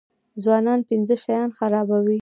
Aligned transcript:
ځوانان 0.43 0.79
پنځه 0.89 1.15
شیان 1.23 1.49
خرابوي. 1.57 2.19